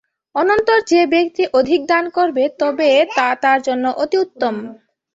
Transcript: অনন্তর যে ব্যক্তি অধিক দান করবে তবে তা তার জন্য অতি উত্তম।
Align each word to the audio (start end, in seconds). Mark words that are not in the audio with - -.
অনন্তর 0.35 0.79
যে 0.91 1.01
ব্যক্তি 1.13 1.43
অধিক 1.53 1.81
দান 1.87 2.05
করবে 2.17 2.43
তবে 2.59 2.87
তা 3.17 3.27
তার 3.43 3.59
জন্য 3.67 3.85
অতি 4.03 4.17
উত্তম। 4.19 4.55